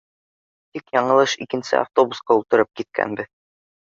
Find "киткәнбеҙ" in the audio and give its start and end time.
2.81-3.33